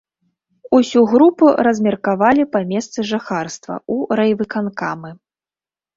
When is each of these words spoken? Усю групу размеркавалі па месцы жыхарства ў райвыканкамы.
Усю 0.77 1.01
групу 1.11 1.49
размеркавалі 1.67 2.43
па 2.55 2.59
месцы 2.71 2.99
жыхарства 3.11 3.75
ў 3.81 4.19
райвыканкамы. 4.21 5.09